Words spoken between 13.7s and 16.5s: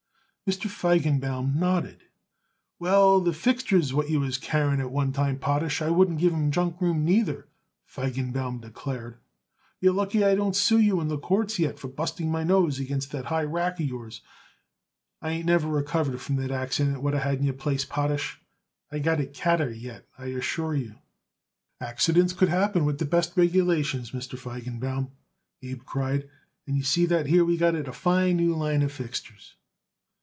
of yours. I ain't never recovered from